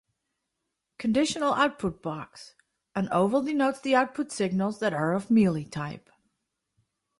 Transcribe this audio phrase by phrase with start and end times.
[0.97, 2.55] Conditional output box:
[2.95, 6.09] An oval denotes the output signals that are of Mealy type.